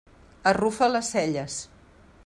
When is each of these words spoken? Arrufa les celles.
Arrufa 0.51 0.89
les 0.95 1.11
celles. 1.17 1.61